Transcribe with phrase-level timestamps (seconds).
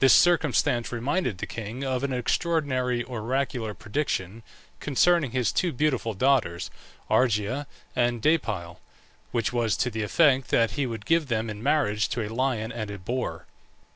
[0.00, 4.42] This circumstance reminded the king of an extraordinary oracular prediction
[4.80, 6.68] concerning his two beautiful daughters,
[7.08, 8.80] Argia and Deipyle,
[9.30, 12.72] which was to the effect that he would give them in marriage to a lion
[12.72, 13.46] and a boar.